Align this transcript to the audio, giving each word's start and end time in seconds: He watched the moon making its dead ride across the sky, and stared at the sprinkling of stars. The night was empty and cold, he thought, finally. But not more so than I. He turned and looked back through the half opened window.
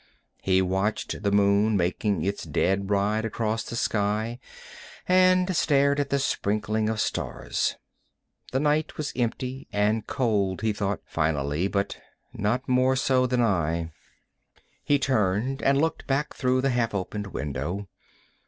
He 0.41 0.63
watched 0.63 1.21
the 1.21 1.31
moon 1.31 1.77
making 1.77 2.23
its 2.23 2.41
dead 2.43 2.89
ride 2.89 3.23
across 3.23 3.61
the 3.63 3.75
sky, 3.75 4.39
and 5.07 5.55
stared 5.55 5.99
at 5.99 6.09
the 6.09 6.17
sprinkling 6.17 6.89
of 6.89 6.99
stars. 6.99 7.75
The 8.51 8.59
night 8.59 8.97
was 8.97 9.13
empty 9.15 9.67
and 9.71 10.07
cold, 10.07 10.61
he 10.61 10.73
thought, 10.73 11.01
finally. 11.05 11.67
But 11.67 11.99
not 12.33 12.67
more 12.67 12.95
so 12.95 13.27
than 13.27 13.43
I. 13.43 13.91
He 14.83 14.97
turned 14.97 15.61
and 15.61 15.79
looked 15.79 16.07
back 16.07 16.33
through 16.33 16.61
the 16.61 16.71
half 16.71 16.95
opened 16.95 17.27
window. 17.27 17.87